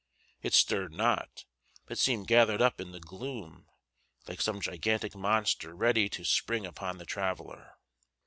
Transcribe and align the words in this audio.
It 0.41 0.55
stirred 0.55 0.91
not, 0.93 1.45
but 1.85 1.99
seemed 1.99 2.25
gathered 2.25 2.59
up 2.59 2.81
in 2.81 2.91
the 2.91 2.99
gloom, 2.99 3.67
like 4.27 4.41
some 4.41 4.59
gigantic 4.59 5.13
monster 5.15 5.75
ready 5.75 6.09
to 6.09 6.25
spring 6.25 6.65
upon 6.65 6.97
the 6.97 7.05
traveller. 7.05 7.75